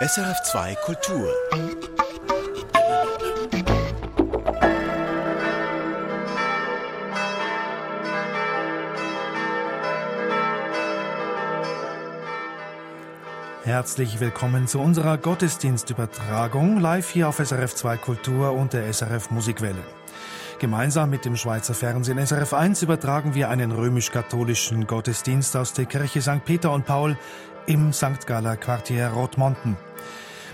[0.00, 1.28] SRF2 Kultur.
[13.64, 19.82] Herzlich willkommen zu unserer Gottesdienstübertragung live hier auf SRF2 Kultur und der SRF Musikwelle.
[20.60, 26.22] Gemeinsam mit dem Schweizer Fernsehen SRF 1 übertragen wir einen römisch-katholischen Gottesdienst aus der Kirche
[26.22, 26.44] St.
[26.44, 27.18] Peter und Paul
[27.66, 28.28] im St.
[28.28, 29.76] Galler Quartier Rotmonten.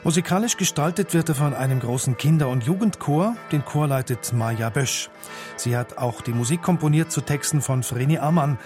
[0.04, 3.36] Musikalisch gestaltet wird er von einem großen Kinder- und Jugendchor.
[3.52, 5.08] Den Chor leitet Maja Bösch.
[5.56, 8.58] Sie hat auch die Musik komponiert zu Texten von Vreni Ammann.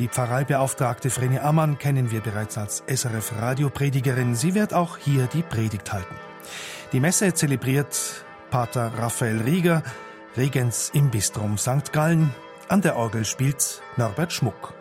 [0.00, 4.34] Die Pfarreibeauftragte Vreni Ammann kennen wir bereits als SRF Radiopredigerin.
[4.34, 6.16] Sie wird auch hier die Predigt halten.
[6.92, 9.84] Die Messe zelebriert Pater Raphael Rieger,
[10.36, 11.92] Regens im Bistrum St.
[11.92, 12.34] Gallen.
[12.66, 14.74] An der Orgel spielt Norbert Schmuck.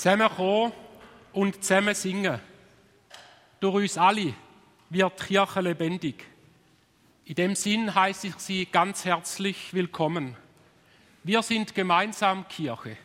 [0.00, 0.72] Zusammenkommen
[1.34, 2.40] und zusammen singen.
[3.60, 4.32] Durch uns alle
[4.88, 6.24] wird die Kirche lebendig.
[7.26, 10.38] In dem Sinn heiße ich Sie ganz herzlich willkommen.
[11.22, 12.96] Wir sind gemeinsam Kirche,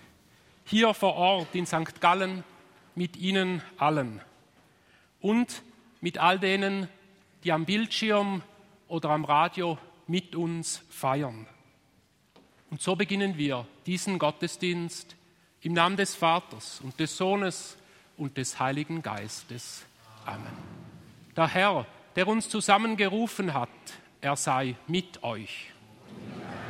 [0.64, 2.00] hier vor Ort in St.
[2.00, 2.46] Gallen
[2.96, 4.22] mit Ihnen allen
[5.20, 5.64] und
[6.00, 6.88] mit all denen,
[7.44, 8.42] die am Bildschirm
[8.88, 9.78] oder am Radio
[10.08, 11.46] mit uns feiern.
[12.72, 15.15] Und so beginnen wir diesen Gottesdienst
[15.66, 17.76] im Namen des Vaters und des Sohnes
[18.18, 19.84] und des Heiligen Geistes.
[20.24, 20.46] Amen.
[21.36, 23.70] Der Herr, der uns zusammengerufen hat,
[24.22, 25.72] er sei mit euch.
[26.06, 26.65] Zusammen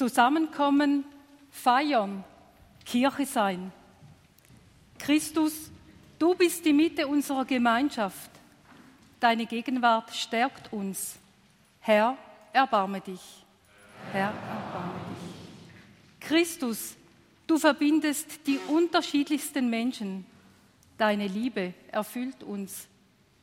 [0.00, 1.04] Zusammenkommen,
[1.50, 2.24] feiern,
[2.86, 3.70] Kirche sein.
[4.98, 5.70] Christus,
[6.18, 8.30] du bist die Mitte unserer Gemeinschaft.
[9.20, 11.18] Deine Gegenwart stärkt uns.
[11.80, 12.16] Herr,
[12.54, 13.20] erbarme dich.
[14.10, 16.26] Herr, erbarme dich.
[16.26, 16.96] Christus,
[17.46, 20.24] du verbindest die unterschiedlichsten Menschen.
[20.96, 22.88] Deine Liebe erfüllt uns.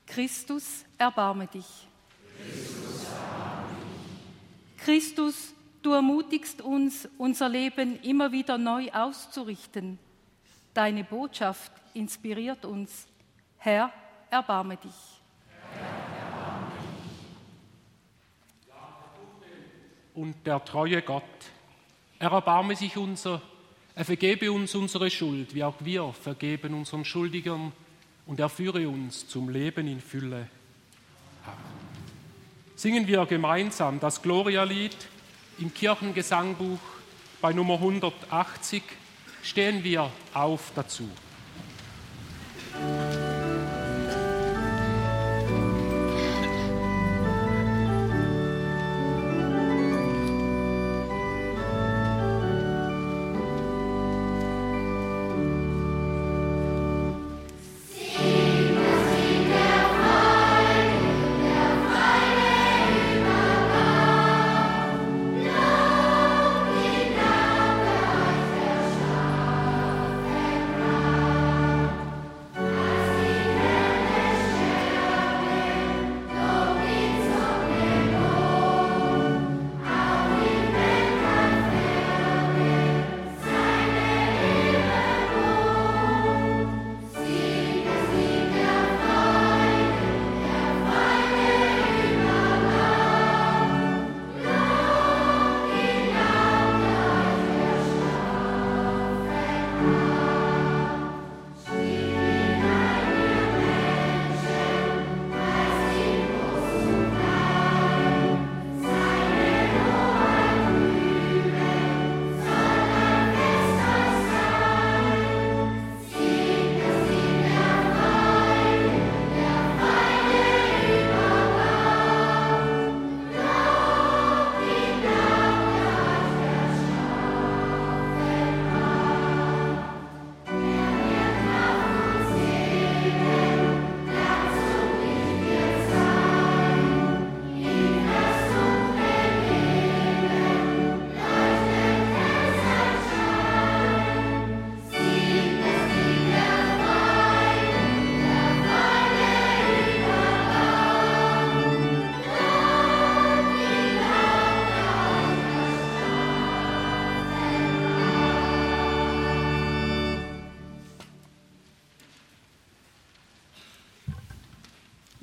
[0.08, 1.88] Christus, erbarme dich.
[2.36, 3.76] Christus, erbarme
[4.76, 4.84] dich.
[4.84, 10.00] Christus, du ermutigst uns, unser Leben immer wieder neu auszurichten.
[10.74, 13.08] Deine Botschaft inspiriert uns.
[13.58, 13.92] Herr,
[14.30, 15.18] erbarme dich.
[20.18, 21.24] und der treue Gott.
[22.20, 23.42] Er erbarme sich unser,
[23.94, 27.72] er vergebe uns unsere Schuld, wie auch wir vergeben unseren Schuldigern
[28.26, 30.50] und er führe uns zum Leben in Fülle.
[32.76, 34.96] Singen wir gemeinsam das Gloria-Lied
[35.60, 36.80] im Kirchengesangbuch
[37.42, 38.84] bei Nummer 180.
[39.44, 41.10] Stehen wir auf dazu.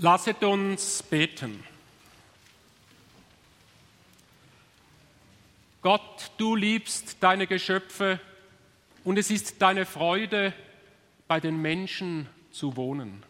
[0.05, 1.65] Lasset uns beten.
[5.81, 8.21] Gott, du liebst deine Geschöpfe
[9.03, 10.53] und es ist deine Freude,
[11.27, 13.23] bei den Menschen zu wohnen.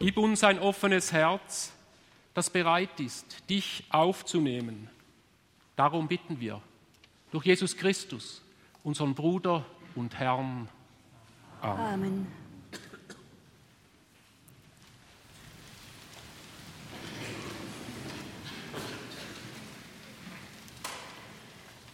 [0.00, 1.72] Gib uns ein offenes Herz,
[2.34, 4.90] das bereit ist, dich aufzunehmen.
[5.76, 6.60] Darum bitten wir
[7.30, 8.42] durch Jesus Christus,
[8.82, 10.68] unseren Bruder und Herrn.
[11.60, 11.86] Amen.
[11.86, 12.35] Amen.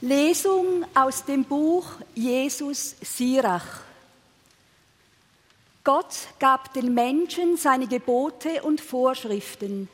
[0.04, 3.82] Lesung aus dem Buch Jesus Sirach.
[5.84, 9.88] Gott gab den Menschen seine Gebote und Vorschriften.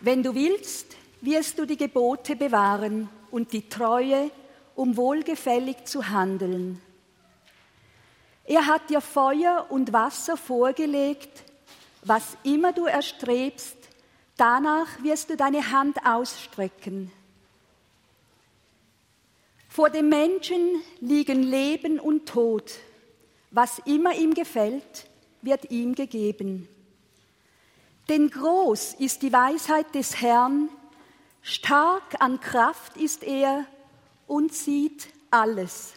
[0.00, 4.32] Wenn du willst, wirst du die Gebote bewahren und die Treue,
[4.74, 6.82] um wohlgefällig zu handeln.
[8.44, 11.44] Er hat dir Feuer und Wasser vorgelegt,
[12.02, 13.76] was immer du erstrebst,
[14.36, 17.12] danach wirst du deine Hand ausstrecken.
[19.72, 22.72] Vor dem Menschen liegen Leben und Tod.
[23.50, 25.08] Was immer ihm gefällt,
[25.40, 26.68] wird ihm gegeben.
[28.10, 30.68] Denn groß ist die Weisheit des Herrn,
[31.40, 33.64] stark an Kraft ist er
[34.26, 35.94] und sieht alles.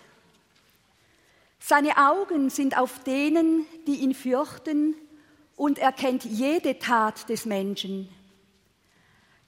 [1.59, 4.95] Seine Augen sind auf denen, die ihn fürchten,
[5.57, 8.07] und er kennt jede Tat des Menschen.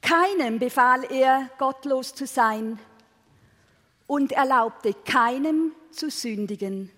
[0.02, 2.78] Keinem befahl er, gottlos zu sein,
[4.08, 6.90] und erlaubte keinem zu sündigen.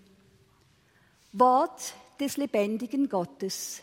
[1.33, 3.81] Wort des lebendigen Gottes.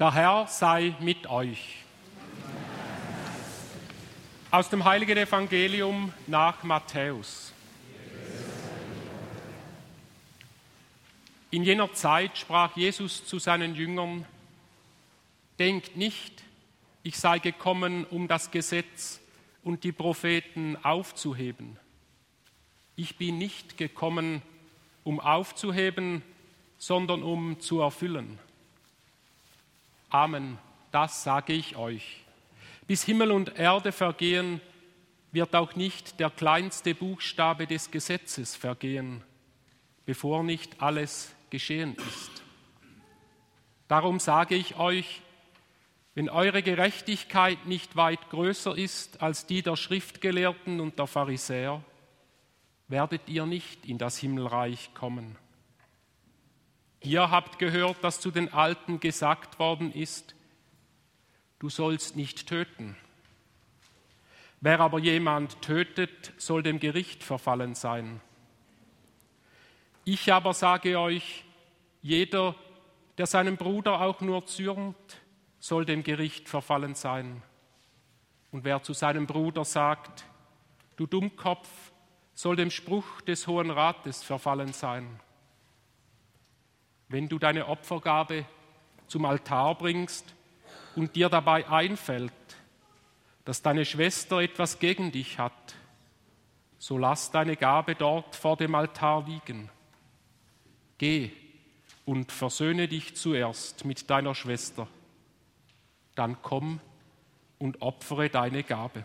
[0.00, 1.76] Der Herr sei mit euch.
[4.50, 7.52] Aus dem heiligen Evangelium nach Matthäus.
[11.50, 14.24] In jener Zeit sprach Jesus zu seinen Jüngern,
[15.58, 16.44] Denkt nicht,
[17.02, 19.20] ich sei gekommen, um das Gesetz
[19.62, 21.78] und die Propheten aufzuheben.
[22.96, 24.40] Ich bin nicht gekommen,
[25.04, 26.22] um aufzuheben,
[26.78, 28.38] sondern um zu erfüllen.
[30.10, 30.58] Amen,
[30.90, 32.24] das sage ich euch.
[32.88, 34.60] Bis Himmel und Erde vergehen,
[35.30, 39.22] wird auch nicht der kleinste Buchstabe des Gesetzes vergehen,
[40.04, 42.42] bevor nicht alles geschehen ist.
[43.86, 45.22] Darum sage ich euch,
[46.16, 51.84] wenn eure Gerechtigkeit nicht weit größer ist als die der Schriftgelehrten und der Pharisäer,
[52.88, 55.36] werdet ihr nicht in das Himmelreich kommen.
[57.02, 60.34] Ihr habt gehört, dass zu den Alten gesagt worden ist,
[61.58, 62.96] du sollst nicht töten.
[64.60, 68.20] Wer aber jemand tötet, soll dem Gericht verfallen sein.
[70.04, 71.44] Ich aber sage euch,
[72.02, 72.54] jeder,
[73.16, 74.96] der seinem Bruder auch nur zürnt,
[75.58, 77.42] soll dem Gericht verfallen sein.
[78.50, 80.24] Und wer zu seinem Bruder sagt,
[80.96, 81.68] du Dummkopf,
[82.34, 85.20] soll dem Spruch des Hohen Rates verfallen sein.
[87.10, 88.46] Wenn du deine Opfergabe
[89.06, 90.34] zum Altar bringst
[90.96, 92.32] und dir dabei einfällt,
[93.44, 95.74] dass deine Schwester etwas gegen dich hat,
[96.78, 99.68] so lass deine Gabe dort vor dem Altar liegen.
[100.96, 101.30] Geh
[102.06, 104.88] und versöhne dich zuerst mit deiner Schwester
[106.20, 106.80] dann komm
[107.58, 109.04] und opfere deine Gabe.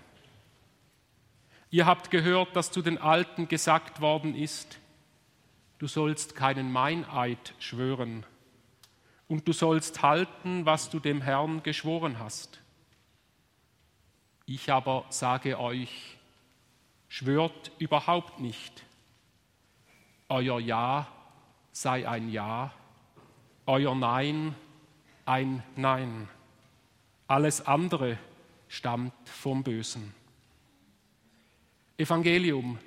[1.71, 4.79] Ihr habt gehört, dass zu den Alten gesagt worden ist,
[5.79, 8.25] du sollst keinen Meineid schwören
[9.27, 12.61] und du sollst halten, was du dem Herrn geschworen hast.
[14.45, 16.17] Ich aber sage euch,
[17.07, 18.83] schwört überhaupt nicht.
[20.29, 21.07] Euer Ja
[21.71, 22.71] sei ein Ja,
[23.65, 24.55] euer Nein
[25.25, 26.29] ein Nein.
[27.27, 28.17] Alles andere
[28.67, 30.13] stammt vom Bösen.
[31.97, 32.77] Evangelium,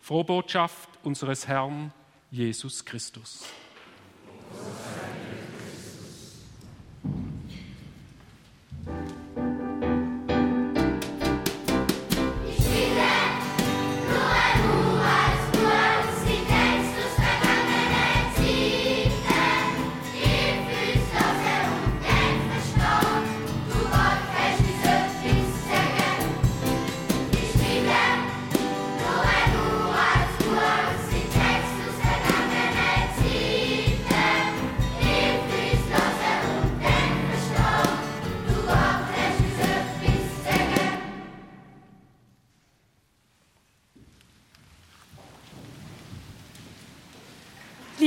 [0.00, 1.92] Frohbotschaft unseres Herrn
[2.32, 3.44] Jesus Christus.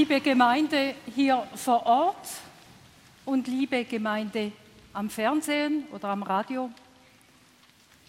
[0.07, 2.27] Liebe Gemeinde hier vor Ort
[3.25, 4.51] und liebe Gemeinde
[4.93, 6.69] am Fernsehen oder am Radio,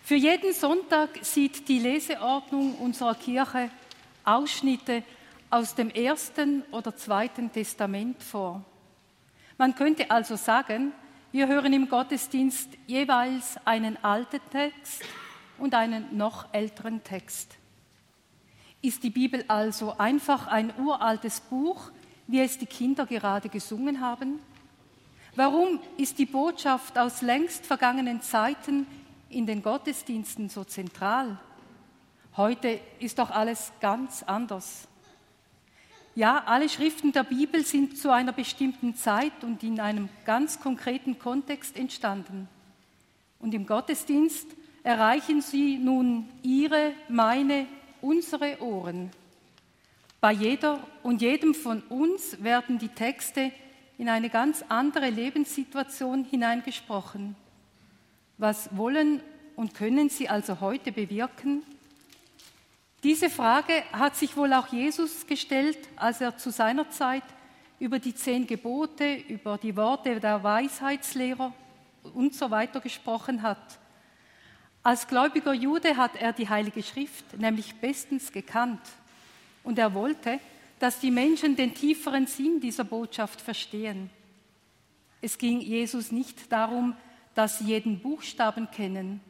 [0.04, 3.70] für jeden Sonntag sieht die Leseordnung unserer Kirche
[4.24, 5.04] Ausschnitte
[5.48, 8.62] aus dem Ersten oder Zweiten Testament vor.
[9.56, 10.92] Man könnte also sagen,
[11.32, 15.02] wir hören im Gottesdienst jeweils einen alten Text
[15.56, 17.56] und einen noch älteren Text.
[18.86, 21.90] Ist die Bibel also einfach ein uraltes Buch,
[22.28, 24.38] wie es die Kinder gerade gesungen haben?
[25.34, 28.86] Warum ist die Botschaft aus längst vergangenen Zeiten
[29.28, 31.36] in den Gottesdiensten so zentral?
[32.36, 34.86] Heute ist doch alles ganz anders.
[36.14, 41.18] Ja, alle Schriften der Bibel sind zu einer bestimmten Zeit und in einem ganz konkreten
[41.18, 42.48] Kontext entstanden.
[43.40, 44.46] Und im Gottesdienst
[44.84, 47.66] erreichen sie nun ihre, meine
[48.00, 49.10] unsere Ohren.
[50.20, 53.52] Bei jeder und jedem von uns werden die Texte
[53.98, 57.36] in eine ganz andere Lebenssituation hineingesprochen.
[58.38, 59.20] Was wollen
[59.56, 61.62] und können sie also heute bewirken?
[63.02, 67.22] Diese Frage hat sich wohl auch Jesus gestellt, als er zu seiner Zeit
[67.78, 71.52] über die zehn Gebote, über die Worte der Weisheitslehrer
[72.14, 73.78] und so weiter gesprochen hat.
[74.86, 78.78] Als gläubiger Jude hat er die Heilige Schrift nämlich bestens gekannt
[79.64, 80.38] und er wollte,
[80.78, 84.10] dass die Menschen den tieferen Sinn dieser Botschaft verstehen.
[85.20, 86.94] Es ging Jesus nicht darum,
[87.34, 89.20] dass sie jeden Buchstaben kennen.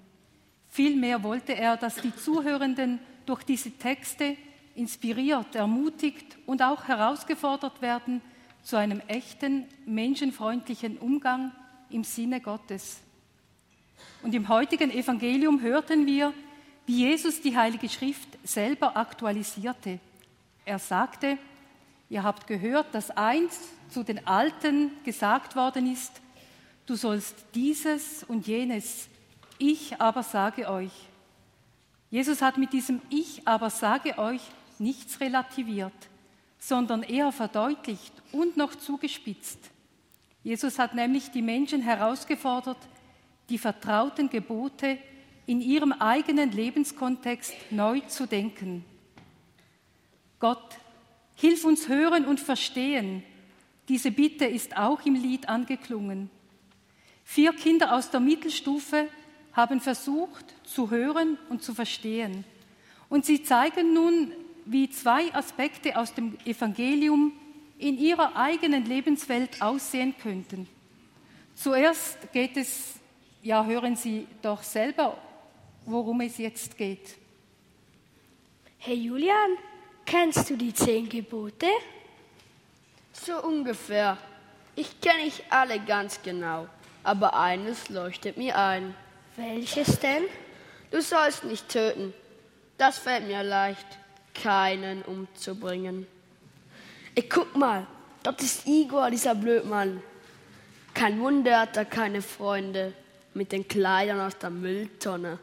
[0.69, 4.37] Vielmehr wollte er, dass die Zuhörenden durch diese Texte
[4.75, 8.21] inspiriert, ermutigt und auch herausgefordert werden
[8.63, 11.51] zu einem echten, menschenfreundlichen Umgang
[11.89, 13.01] im Sinne Gottes.
[14.27, 16.35] Und im heutigen Evangelium hörten wir,
[16.85, 20.01] wie Jesus die Heilige Schrift selber aktualisierte.
[20.65, 21.39] Er sagte,
[22.09, 26.11] ihr habt gehört, dass einst zu den Alten gesagt worden ist,
[26.87, 29.07] du sollst dieses und jenes,
[29.59, 30.91] ich aber sage euch.
[32.11, 34.43] Jesus hat mit diesem Ich aber sage euch
[34.81, 35.95] nichts relativiert,
[36.59, 39.71] sondern eher verdeutlicht und noch zugespitzt.
[40.43, 42.79] Jesus hat nämlich die Menschen herausgefordert,
[43.49, 44.99] die vertrauten Gebote
[45.47, 48.85] in ihrem eigenen Lebenskontext neu zu denken.
[50.41, 50.77] Gott,
[51.35, 53.23] hilf uns hören und verstehen.
[53.89, 56.31] Diese Bitte ist auch im Lied angeklungen.
[57.25, 59.09] Vier Kinder aus der Mittelstufe
[59.53, 62.45] haben versucht zu hören und zu verstehen.
[63.09, 64.33] Und sie zeigen nun,
[64.65, 67.33] wie zwei Aspekte aus dem Evangelium
[67.79, 70.69] in ihrer eigenen Lebenswelt aussehen könnten.
[71.55, 72.96] Zuerst geht es,
[73.47, 75.17] ja, hören Sie doch selber,
[75.85, 77.17] worum es jetzt geht.
[78.79, 79.57] Hey Julian,
[80.05, 81.69] kennst du die zehn Gebote?
[83.13, 84.19] So ungefähr.
[84.75, 86.67] Ich kenne nicht alle ganz genau,
[87.05, 88.97] aber eines leuchtet mir ein.
[89.37, 90.25] Welches denn?
[90.91, 92.13] Du sollst nicht töten.
[92.79, 93.87] Das fällt mir leicht,
[94.35, 96.09] keinen umzubringen.
[97.15, 97.87] Ich guck mal,
[98.25, 100.03] dort ist Igor, dieser Blödmann.
[100.95, 102.93] Kein Wunder hat er keine Freunde
[103.37, 105.39] mit den Kleidern aus der Mülltonne.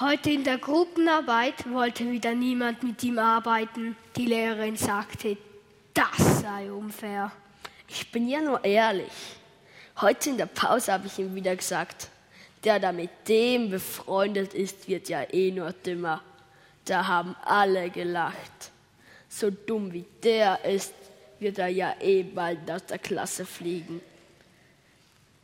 [0.00, 3.94] Heute in der Gruppenarbeit wollte wieder niemand mit ihm arbeiten.
[4.16, 5.36] Die Lehrerin sagte,
[5.92, 7.30] das sei unfair.
[7.86, 9.12] Ich bin ja nur ehrlich.
[10.00, 12.08] Heute in der Pause habe ich ihm wieder gesagt,
[12.64, 16.22] der da mit dem befreundet ist, wird ja eh nur dümmer.
[16.86, 18.72] Da haben alle gelacht.
[19.28, 20.94] So dumm wie der ist,
[21.38, 24.00] wird er ja eh bald aus der Klasse fliegen.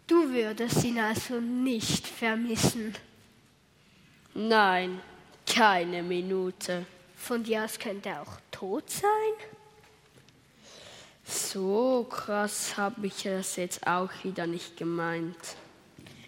[0.09, 2.95] Du würdest ihn also nicht vermissen.
[4.33, 5.03] Nein,
[5.47, 6.87] keine Minute.
[7.15, 9.35] Von dir aus könnte er auch tot sein?
[11.25, 15.37] So krass habe ich es jetzt auch wieder nicht gemeint.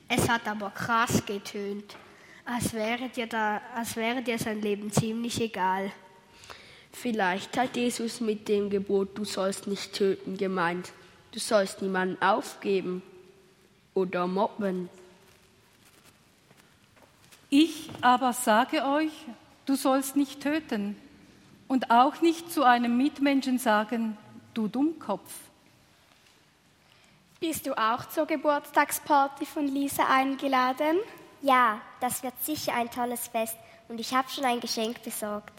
[0.08, 1.96] Es hat aber krass getönt,
[2.44, 5.90] als wäre dir, da, als wäre dir sein Leben ziemlich egal.
[6.92, 10.92] Vielleicht hat Jesus mit dem Gebot, du sollst nicht töten, gemeint,
[11.32, 13.02] du sollst niemanden aufgeben
[14.00, 14.88] oder mobben.
[17.48, 19.12] Ich aber sage euch,
[19.66, 20.96] du sollst nicht töten
[21.68, 24.16] und auch nicht zu einem Mitmenschen sagen,
[24.54, 25.32] du Dummkopf.
[27.40, 30.98] Bist du auch zur Geburtstagsparty von Lisa eingeladen?
[31.42, 33.56] Ja, das wird sicher ein tolles Fest
[33.88, 35.54] und ich habe schon ein Geschenk besorgt.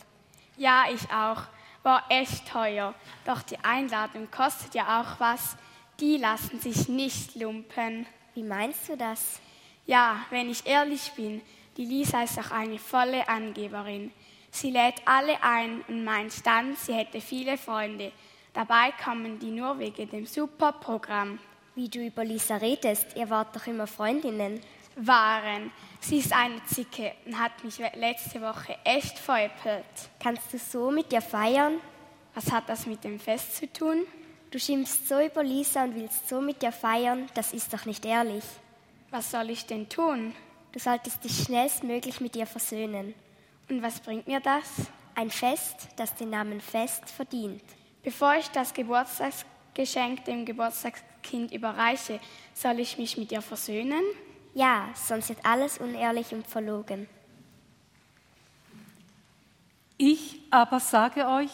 [0.58, 1.44] Ja, ich auch.
[1.84, 2.94] War echt teuer.
[3.26, 5.58] Doch die Einladung kostet ja auch was.
[6.00, 8.06] Die lassen sich nicht lumpen.
[8.34, 9.42] Wie meinst du das?
[9.86, 11.42] Ja, wenn ich ehrlich bin,
[11.76, 14.12] die Lisa ist auch eine volle Angeberin.
[14.52, 18.12] Sie lädt alle ein und meint dann, sie hätte viele Freunde.
[18.54, 21.40] Dabei kommen die nur wegen dem super Programm.
[21.76, 24.60] Wie du über Lisa redest, ihr wart doch immer Freundinnen.
[24.98, 25.72] Waren.
[26.02, 29.86] Sie ist eine Zicke und hat mich letzte Woche echt veräppelt.
[30.22, 31.80] Kannst du so mit ihr feiern?
[32.34, 34.06] Was hat das mit dem Fest zu tun?
[34.52, 38.06] Du schimpfst so über Lisa und willst so mit ihr feiern, das ist doch nicht
[38.06, 38.44] ehrlich.
[39.10, 40.36] Was soll ich denn tun?
[40.74, 43.14] Du solltest dich schnellstmöglich mit ihr versöhnen.
[43.70, 44.66] Und was bringt mir das?
[45.16, 47.64] Ein Fest, das den Namen Fest verdient.
[48.04, 52.20] Bevor ich das Geburtstagsgeschenk dem Geburtstagskind überreiche,
[52.54, 54.04] soll ich mich mit ihr versöhnen?
[54.54, 57.08] Ja, sonst wird alles unehrlich und verlogen.
[59.98, 61.52] Ich aber sage euch,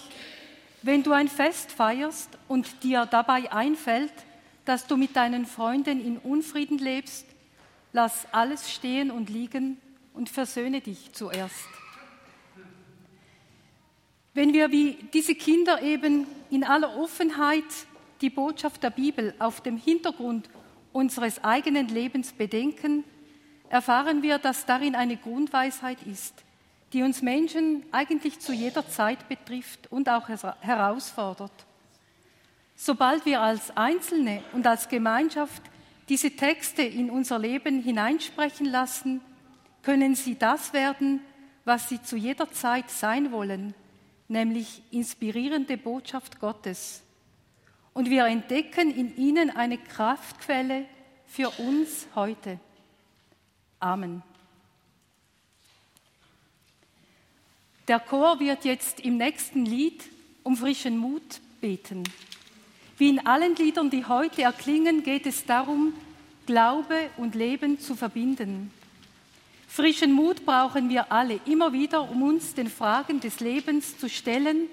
[0.88, 4.14] wenn du ein Fest feierst und dir dabei einfällt,
[4.64, 7.26] dass du mit deinen Freunden in Unfrieden lebst,
[7.92, 9.82] lass alles stehen und liegen
[10.14, 11.68] und versöhne dich zuerst.
[14.34, 17.66] Wenn wir wie diese Kinder eben in aller Offenheit
[18.22, 20.50] die Botschaft der Bibel auf dem Hintergrund
[20.94, 23.04] unseres eigenen Lebens bedenken,
[23.68, 26.46] erfahren wir, dass darin eine Grundweisheit ist,
[26.94, 30.30] die uns Menschen eigentlich zu jeder Zeit betrifft und auch
[30.62, 31.52] herausfordert.
[32.76, 35.64] Sobald wir als Einzelne und als Gemeinschaft
[36.10, 39.22] diese Texte in unser Leben hineinsprechen lassen,
[39.84, 41.22] können sie das werden,
[41.66, 43.74] was sie zu jeder Zeit sein wollen,
[44.28, 47.04] nämlich inspirierende Botschaft Gottes.
[47.94, 50.86] Und wir entdecken in ihnen eine Kraftquelle
[51.26, 52.60] für uns heute.
[53.80, 54.24] Amen.
[57.88, 60.04] Der Chor wird jetzt im nächsten Lied
[60.44, 62.04] um frischen Mut beten.
[62.98, 65.94] Wie in allen Liedern, die heute erklingen, geht es darum,
[66.46, 68.74] Glaube und Leben zu verbinden.
[69.70, 74.68] Frischen Mut brauchen wir alle immer wieder, um uns den Fragen des Lebens zu stellen,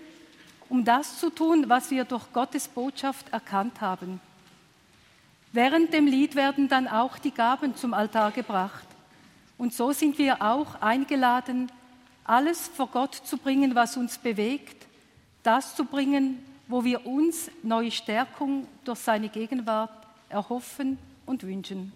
[0.68, 4.20] um das zu tun, was wir durch Gottes Botschaft erkannt haben.
[5.52, 8.86] Während dem Lied werden dann auch die Gaben zum Altar gebracht.
[9.56, 11.70] Und so sind wir auch eingeladen,
[12.24, 14.86] alles vor Gott zu bringen, was uns bewegt,
[15.42, 19.90] das zu bringen, wo wir uns neue Stärkung durch seine Gegenwart
[20.30, 21.92] erhoffen und wünschen.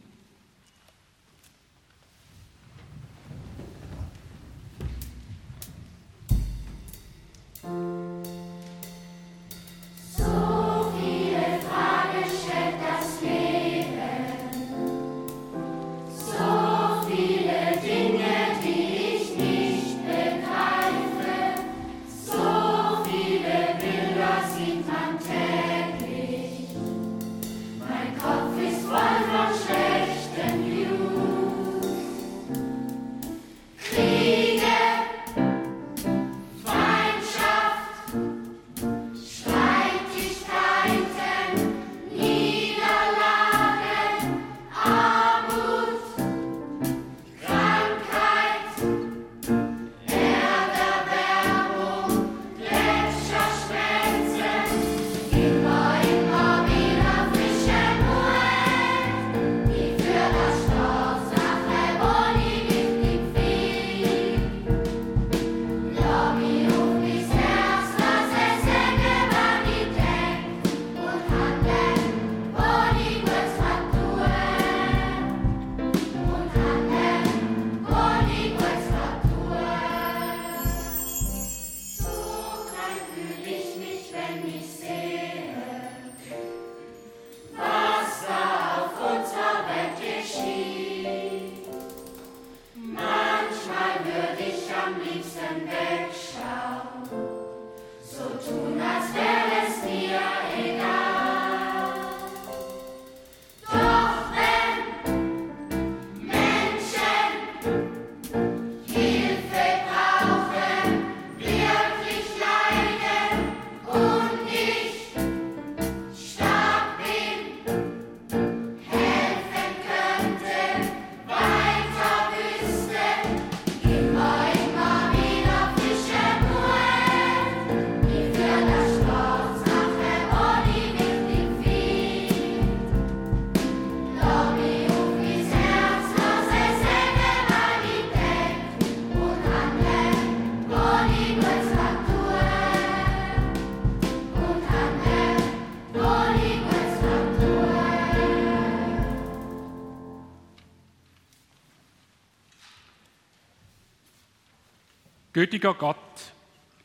[155.39, 155.97] Gütiger Gott,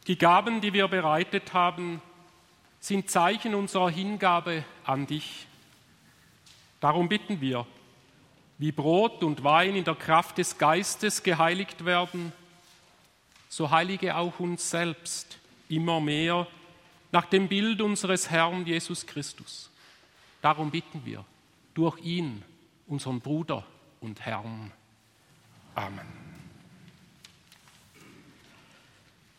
[0.06, 2.04] die Gaben, die wir bereitet haben,
[2.80, 5.48] sind Zeichen unserer Hingabe an dich.
[6.80, 7.66] Darum bitten wir,
[8.60, 12.32] wie Brot und Wein in der Kraft des Geistes geheiligt werden,
[13.50, 16.46] so heilige auch uns selbst immer mehr
[17.12, 19.72] nach dem Bild unseres Herrn Jesus Christus.
[20.44, 21.26] Darum bitten wir,
[21.74, 22.44] durch ihn,
[22.86, 23.66] unseren Bruder
[24.00, 24.72] und Herrn.
[25.74, 26.23] Amen.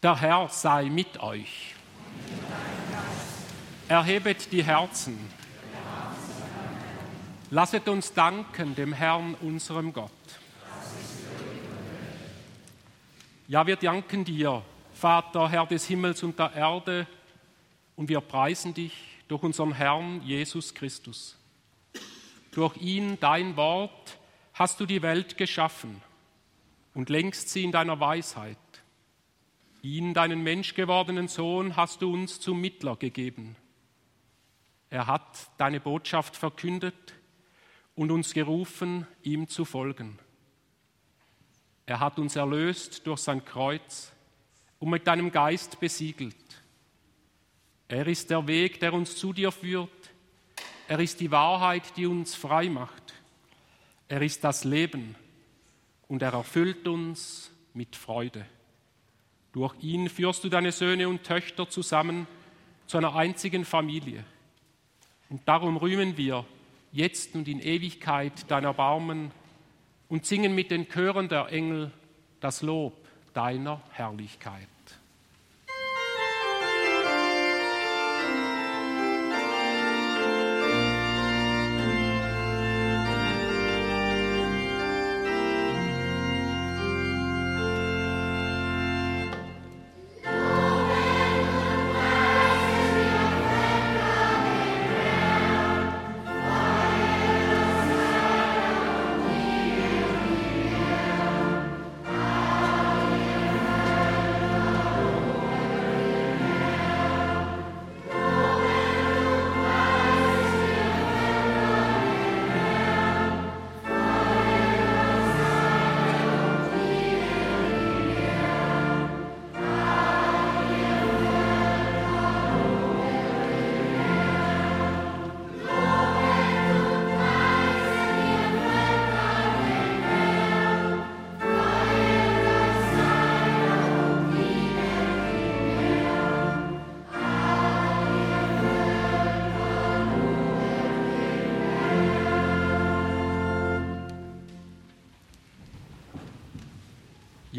[0.05, 1.75] Der Herr sei mit euch.
[3.89, 5.19] Erhebet die Herzen.
[7.49, 10.11] Lasset uns danken dem Herrn, unserem Gott.
[13.49, 14.61] Ja, wir danken dir,
[14.93, 17.07] Vater, Herr des Himmels und der Erde,
[17.97, 18.93] und wir preisen dich
[19.27, 21.35] durch unseren Herrn Jesus Christus.
[22.51, 24.19] Durch ihn, dein Wort,
[24.53, 26.03] hast du die Welt geschaffen
[26.93, 28.59] und lenkst sie in deiner Weisheit.
[29.85, 33.55] Ihn, deinen menschgewordenen Sohn, hast du uns zum Mittler gegeben.
[34.89, 37.13] Er hat deine Botschaft verkündet
[37.95, 40.19] und uns gerufen, ihm zu folgen.
[41.85, 44.11] Er hat uns erlöst durch sein Kreuz
[44.79, 46.63] und mit deinem Geist besiegelt.
[47.87, 49.91] Er ist der Weg, der uns zu dir führt.
[50.89, 53.13] Er ist die Wahrheit, die uns frei macht.
[54.09, 55.15] Er ist das Leben
[56.09, 58.47] und er erfüllt uns mit Freude.
[59.55, 62.27] Durch ihn führst du deine Söhne und Töchter zusammen
[62.89, 64.25] zu einer einzigen Familie.
[65.31, 66.45] Und darum rühmen wir
[66.91, 69.31] jetzt und in Ewigkeit dein Erbarmen
[70.09, 71.93] und singen mit den Chören der Engel
[72.41, 72.95] das Lob
[73.33, 74.67] deiner Herrlichkeit.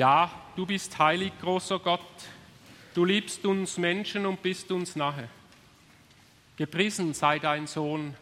[0.06, 2.00] Ja, du bist heilig, großer Gott.
[2.94, 5.28] Du liebst uns Menschen und bist uns nahe.
[6.58, 8.14] Gepriesen sei dein Sohn,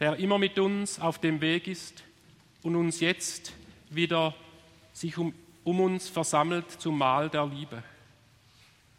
[0.00, 2.02] der immer mit uns auf dem Weg ist
[2.64, 3.52] und uns jetzt
[3.88, 4.34] wieder
[4.92, 7.84] sich um, um uns versammelt zum Mahl der Liebe.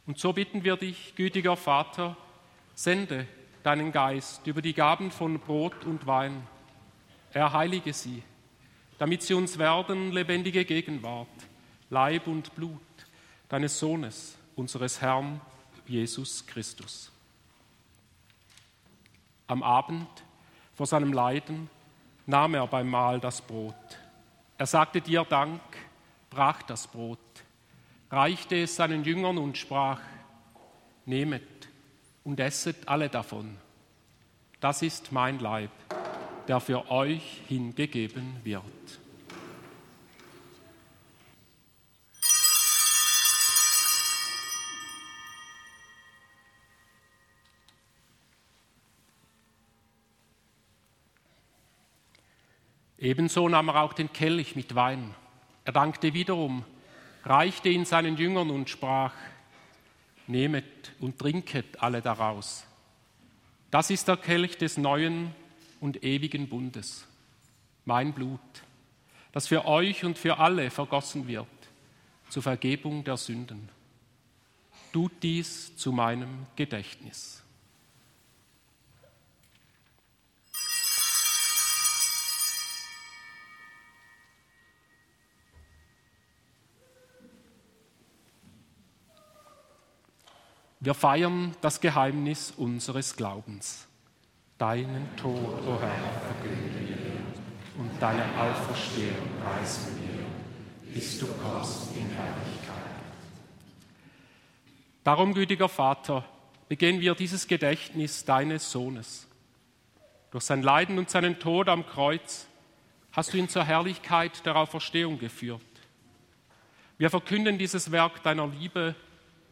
[0.08, 2.16] Und so bitten wir dich, gütiger Vater,
[2.74, 3.28] sende
[3.64, 6.48] deinen Geist über die Gaben von Brot und Wein.
[7.34, 8.24] Er heilige sie,
[8.98, 11.28] damit sie uns werden lebendige Gegenwart
[11.92, 12.80] Leib und Blut
[13.50, 15.42] deines Sohnes, unseres Herrn
[15.86, 17.12] Jesus Christus.
[19.46, 20.08] Am Abend
[20.74, 21.70] vor seinem Leiden
[22.26, 23.76] nahm er beim Mahl das Brot.
[24.58, 25.60] Er sagte dir Dank,
[26.30, 27.20] brach das Brot,
[28.10, 30.00] reichte es seinen Jüngern und sprach,
[31.06, 31.68] Nehmet
[32.24, 33.58] und esset alle davon.
[34.62, 35.72] Das ist mein Leib,
[36.48, 38.64] der für euch hingegeben wird.
[53.02, 55.16] Ebenso nahm er auch den Kelch mit Wein.
[55.66, 56.64] Er dankte wiederum,
[57.26, 59.14] reichte ihn seinen Jüngern und sprach,
[60.28, 62.64] Nehmet und trinket alle daraus.
[63.72, 65.34] Das ist der Kelch des neuen
[65.80, 67.08] und ewigen Bundes,
[67.86, 68.40] mein Blut,
[69.32, 71.48] das für euch und für alle vergossen wird
[72.30, 73.68] zur Vergebung der Sünden.
[74.94, 77.41] Tut dies zu meinem Gedächtnis.
[90.84, 93.88] Wir feiern das Geheimnis unseres Glaubens.
[94.58, 101.96] Deinen Tod, o oh Herr, verkünden wir und deine Auferstehung preisen wir, bis du kommst
[101.96, 102.96] in Herrlichkeit.
[105.04, 106.26] Darum, gütiger Vater,
[106.68, 109.28] begehen wir dieses Gedächtnis deines Sohnes.
[110.32, 112.48] Durch sein Leiden und seinen Tod am Kreuz
[113.12, 115.62] hast du ihn zur Herrlichkeit der Auferstehung geführt.
[116.98, 118.96] Wir verkünden dieses Werk deiner Liebe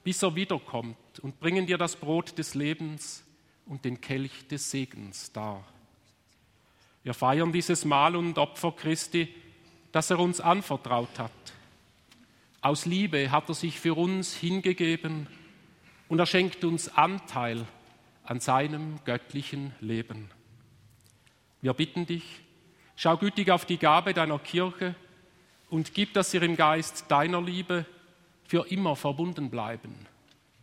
[0.03, 3.23] bis er wiederkommt und bringen dir das Brot des Lebens
[3.65, 5.63] und den Kelch des Segens dar.
[7.03, 9.33] Wir feiern dieses Mahl und Opfer Christi,
[9.91, 11.31] das er uns anvertraut hat.
[12.61, 15.27] Aus Liebe hat er sich für uns hingegeben
[16.07, 17.65] und er schenkt uns Anteil
[18.23, 20.29] an seinem göttlichen Leben.
[21.61, 22.41] Wir bitten dich,
[22.95, 24.95] schau gütig auf die Gabe deiner Kirche
[25.69, 27.85] und gib, dass ihr im Geist deiner Liebe
[28.45, 29.95] für immer verbunden bleiben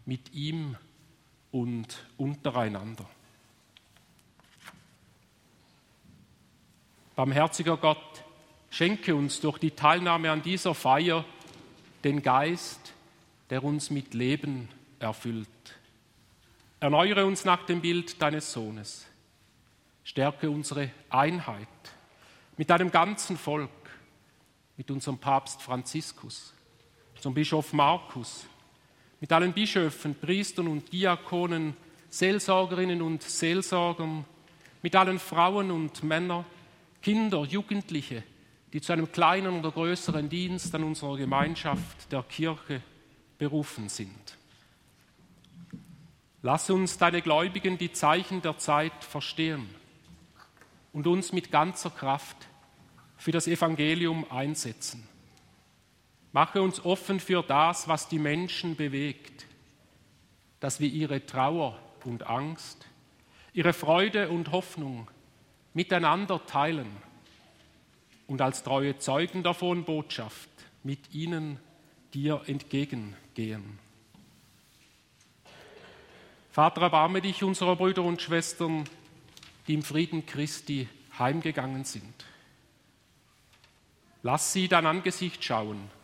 [0.07, 0.77] mit ihm
[1.53, 3.07] und untereinander.
[7.15, 8.25] Barmherziger Gott,
[8.71, 11.25] schenke uns durch die Teilnahme an dieser Feier
[12.05, 12.93] den Geist,
[13.51, 15.49] der uns mit Leben erfüllt.
[16.79, 19.07] Erneuere uns nach dem Bild deines Sohnes.
[20.05, 21.67] Stärke unsere Einheit
[22.57, 23.71] mit deinem ganzen Volk,
[24.77, 26.53] mit unserem Papst Franziskus
[27.21, 28.47] zum Bischof Markus,
[29.21, 31.75] mit allen Bischöfen, Priestern und Diakonen,
[32.11, 34.25] Seelsorgerinnen und Seelsorgern,
[34.83, 36.45] mit allen Frauen und Männern,
[37.03, 38.23] Kinder, Jugendliche,
[38.73, 42.83] die zu einem kleinen oder größeren Dienst an unserer Gemeinschaft der Kirche
[43.39, 44.37] berufen sind.
[46.43, 49.69] Lass uns, deine Gläubigen, die Zeichen der Zeit verstehen
[50.93, 52.37] und uns mit ganzer Kraft
[53.17, 55.09] für das Evangelium einsetzen.
[56.37, 59.47] Mache uns offen für das, was die Menschen bewegt,
[60.61, 62.85] dass wir ihre Trauer und Angst,
[63.55, 65.11] ihre Freude und Hoffnung
[65.73, 66.95] miteinander teilen
[68.27, 70.51] und als treue Zeugen davon Botschaft
[70.83, 71.59] mit ihnen
[72.13, 73.79] dir entgegengehen.
[76.51, 78.85] Vater, erbarme dich unserer Brüder und Schwestern,
[79.69, 80.87] die im Frieden Christi
[81.19, 82.27] heimgegangen sind.
[84.23, 85.97] Lass sie dein Angesicht schauen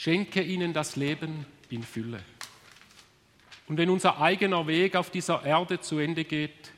[0.00, 2.22] Schenke ihnen das Leben in Fülle.
[3.68, 6.72] Und wenn unser eigener Weg auf dieser Erde zu Ende geht,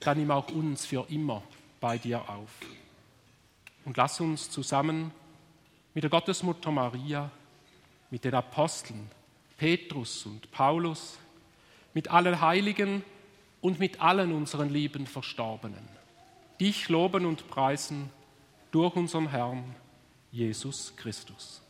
[0.00, 1.42] dann nimm auch uns für immer
[1.82, 2.48] bei dir auf.
[3.84, 5.10] Und lass uns zusammen
[5.92, 7.30] mit der Gottesmutter Maria,
[8.08, 9.10] mit den Aposteln
[9.58, 11.18] Petrus und Paulus,
[11.92, 13.04] mit allen Heiligen
[13.60, 15.86] und mit allen unseren lieben Verstorbenen
[16.58, 18.08] dich loben und preisen
[18.70, 19.74] durch unseren Herrn
[20.32, 21.63] Jesus Christus.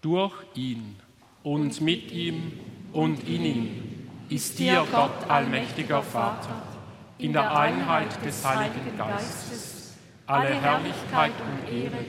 [0.00, 0.96] Durch ihn
[1.42, 2.58] und mit ihm
[2.92, 6.62] und in ihm ist dir, Gott allmächtiger Vater,
[7.18, 9.94] in der Einheit des Heiligen Geistes,
[10.26, 12.04] alle Herrlichkeit und Ehre,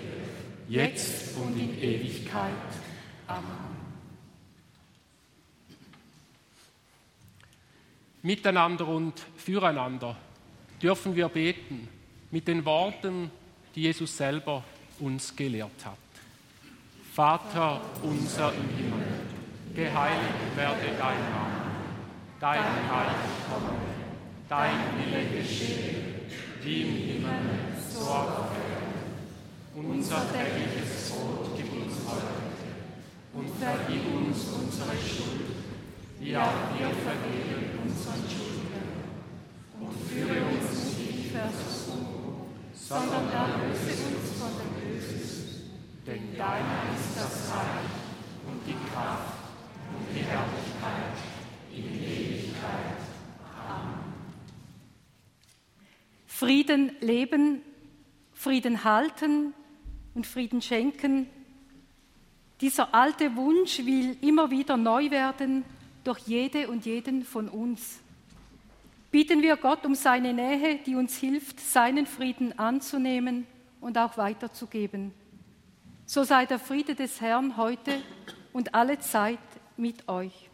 [0.68, 2.52] jetzt und in Ewigkeit.
[3.28, 3.74] Amen.
[8.24, 10.16] Miteinander und füreinander
[10.82, 11.90] dürfen wir beten
[12.32, 13.30] mit den Worten,
[13.76, 14.64] die Jesus selber
[15.00, 15.98] uns gelehrt hat.
[17.14, 19.06] Vater unser im Himmel,
[19.76, 21.72] geheiligt werde dein Name,
[22.40, 23.78] dein Reich komme,
[24.50, 25.96] dein Wille geschehe,
[26.64, 27.40] wie im Himmel,
[27.90, 29.92] so auf Erden.
[29.92, 32.54] Unser tägliches Brot gib uns heute
[33.34, 35.56] und vergib uns unsere Schuld,
[36.20, 38.94] wie auch wir vergeben unseren Schuldigern.
[39.80, 41.83] Und führe uns nicht in Versuchung,
[42.88, 45.24] sondern erlöse uns von dem Bösen.
[46.06, 46.66] Denn dein
[46.96, 47.94] ist das Reich
[48.48, 49.38] und die Kraft
[49.96, 51.18] und die Herrlichkeit
[51.72, 52.98] in Ewigkeit.
[53.68, 54.00] Amen.
[56.28, 57.62] Frieden leben,
[58.34, 59.54] Frieden halten
[60.14, 61.28] und Frieden schenken.
[62.60, 65.64] Dieser alte Wunsch will immer wieder neu werden
[66.04, 68.03] durch jede und jeden von uns.
[69.14, 73.46] Bieten wir Gott um seine Nähe, die uns hilft, seinen Frieden anzunehmen
[73.80, 75.12] und auch weiterzugeben.
[76.08, 78.02] So sei der Friede des Herrn heute
[78.54, 79.38] und alle Zeit
[79.78, 80.50] mit euch.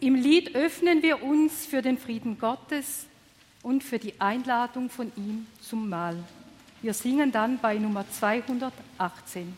[0.00, 3.06] Im Lied öffnen wir uns für den Frieden Gottes
[3.62, 6.16] und für die Einladung von ihm zum Mahl.
[6.80, 9.56] Wir singen dann bei Nummer 218.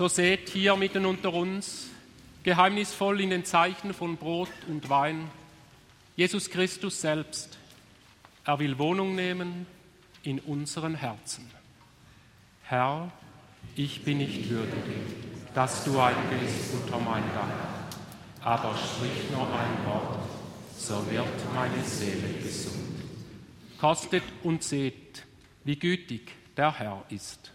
[0.00, 1.90] So seht hier mitten unter uns,
[2.42, 5.30] geheimnisvoll in den Zeichen von Brot und Wein,
[6.16, 7.58] Jesus Christus selbst.
[8.46, 9.66] Er will Wohnung nehmen
[10.22, 11.50] in unseren Herzen.
[12.62, 13.12] Herr,
[13.76, 14.72] ich bin nicht würdig,
[15.54, 20.20] dass du eingehst unter mein Dach, aber sprich nur ein Wort,
[20.78, 23.02] so wird meine Seele gesund.
[23.78, 25.26] Kostet und seht,
[25.64, 27.52] wie gütig der Herr ist.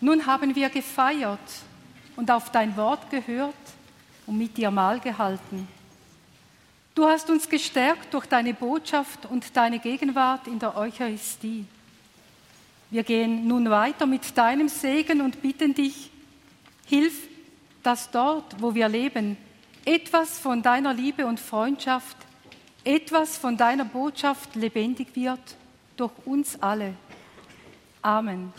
[0.00, 1.38] Nun haben wir gefeiert
[2.16, 3.54] und auf dein Wort gehört
[4.26, 5.68] und mit dir Mahl gehalten.
[6.94, 11.66] Du hast uns gestärkt durch deine Botschaft und deine Gegenwart in der Eucharistie.
[12.90, 16.10] Wir gehen nun weiter mit deinem Segen und bitten dich,
[16.86, 17.28] hilf,
[17.82, 19.36] dass dort, wo wir leben,
[19.84, 22.16] etwas von deiner Liebe und Freundschaft,
[22.84, 25.40] etwas von deiner Botschaft lebendig wird
[25.96, 26.94] durch uns alle.
[28.02, 28.52] Amen.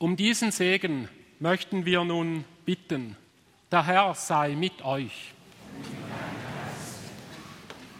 [0.00, 1.08] Um diesen Segen
[1.40, 3.16] möchten wir nun bitten.
[3.72, 5.34] Der Herr sei mit euch.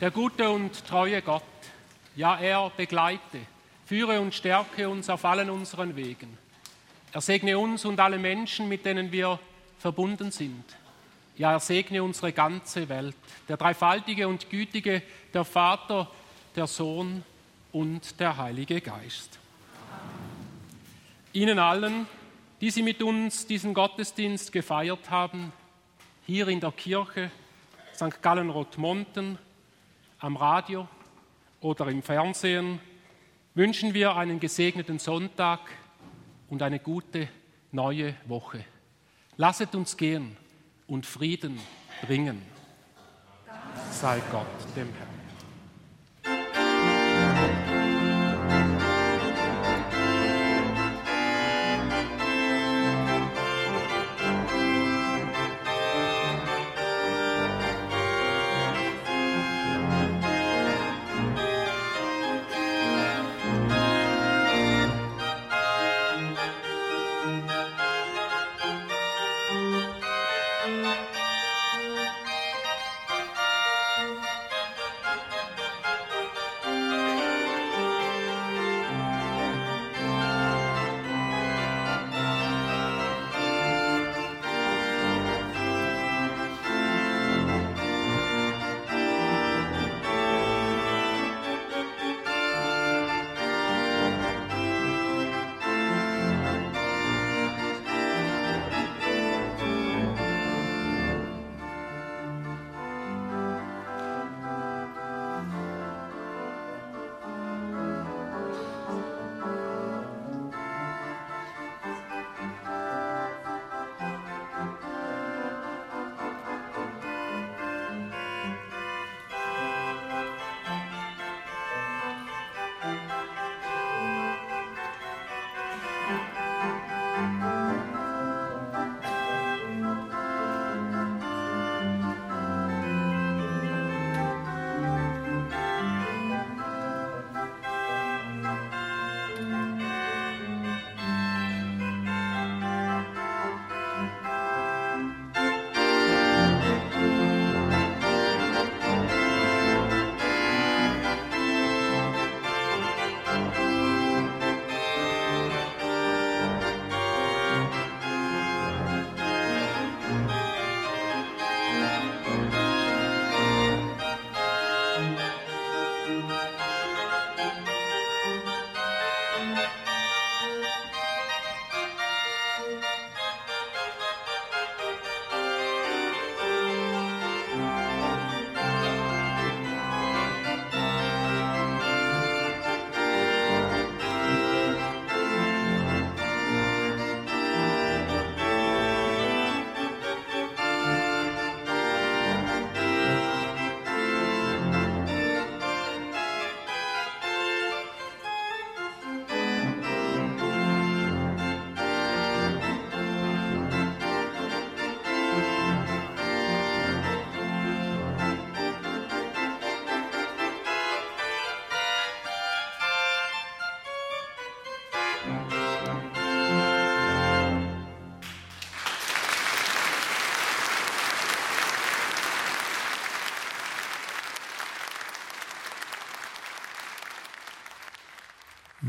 [0.01, 1.43] Der gute und treue Gott,
[2.15, 3.41] ja er begleite,
[3.89, 6.37] führe und stärke uns auf allen unseren Wegen.
[7.11, 9.41] Er segne uns und alle Menschen, mit denen wir
[9.79, 10.63] verbunden sind.
[11.39, 13.17] Ja, er segne unsere ganze Welt.
[13.49, 15.01] Der dreifaltige und gütige,
[15.33, 16.11] der Vater,
[16.55, 17.25] der Sohn
[17.73, 19.39] und der Heilige Geist.
[21.33, 22.07] Ihnen allen,
[22.61, 25.51] die Sie mit uns diesen Gottesdienst gefeiert haben,
[26.27, 27.31] hier in der Kirche,
[27.95, 28.21] St.
[28.21, 29.39] Gallen Rotmonten,
[30.19, 30.87] am Radio
[31.63, 32.81] oder im Fernsehen,
[33.59, 35.59] wünschen wir einen gesegneten Sonntag
[36.49, 37.29] und eine gute
[37.73, 38.65] neue Woche.
[39.37, 40.37] Lasset uns gehen
[40.87, 41.59] und Frieden
[42.07, 42.41] bringen.
[43.91, 44.47] Sei Gott
[44.77, 45.08] dem Herrn.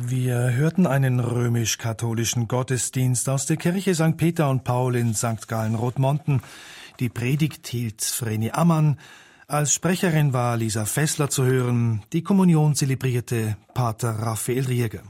[0.10, 4.18] Wir hörten einen römisch-katholischen Gottesdienst aus der Kirche St.
[4.18, 5.48] Peter und Paul in St.
[5.48, 6.42] Gallen-Rotmonten.
[7.00, 8.98] Die Predigt hielt Vreni Ammann.
[9.48, 12.02] Als Sprecherin war Lisa Fessler zu hören.
[12.12, 15.04] Die Kommunion zelebrierte Pater Raphael Rieger.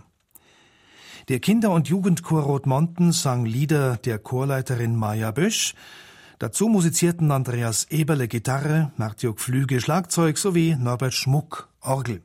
[1.30, 5.76] Der Kinder- und Jugendchor Rotmonten sang Lieder der Chorleiterin Maja Bösch.
[6.40, 12.22] Dazu musizierten Andreas Eberle Gitarre, Martjog Flüge Schlagzeug sowie Norbert Schmuck Orgel.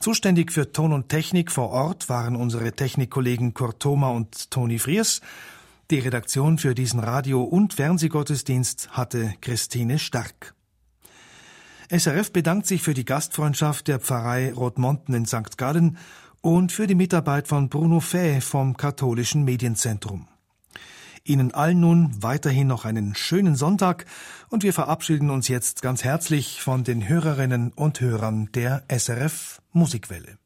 [0.00, 5.20] Zuständig für Ton und Technik vor Ort waren unsere Technikkollegen Kurt Thoma und Toni Friers.
[5.90, 10.54] Die Redaktion für diesen Radio- und Fernsehgottesdienst hatte Christine Stark.
[11.90, 15.58] SRF bedankt sich für die Gastfreundschaft der Pfarrei Rotmonten in St.
[15.58, 15.98] Gallen
[16.42, 20.28] und für die Mitarbeit von Bruno Fäh vom Katholischen Medienzentrum.
[21.24, 24.06] Ihnen allen nun weiterhin noch einen schönen Sonntag
[24.48, 30.38] und wir verabschieden uns jetzt ganz herzlich von den Hörerinnen und Hörern der SRF Musikwelle.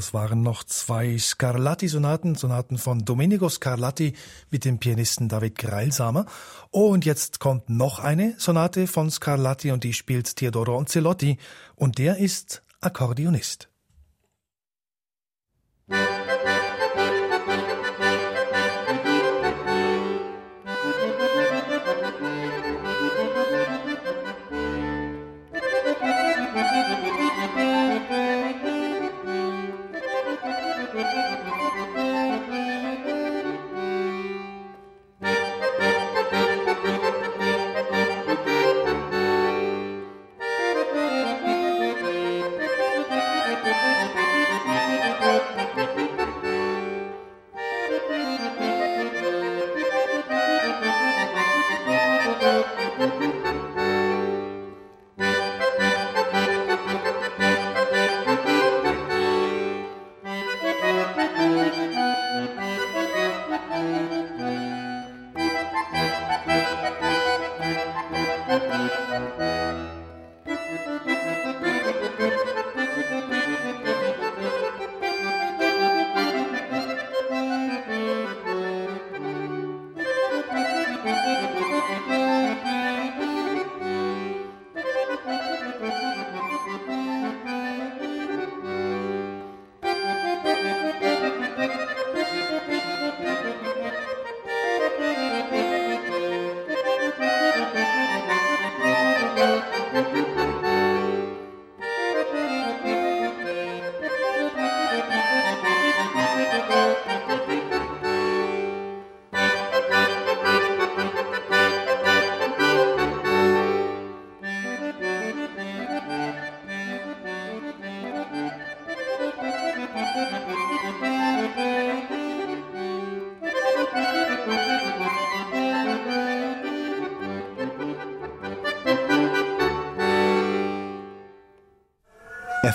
[0.00, 4.14] Das waren noch zwei Scarlatti-Sonaten, Sonaten von Domenico Scarlatti
[4.50, 6.24] mit dem Pianisten David Greilsamer.
[6.70, 11.36] Und jetzt kommt noch eine Sonate von Scarlatti und die spielt Teodoro Onzelotti
[11.76, 13.69] und der ist Akkordeonist.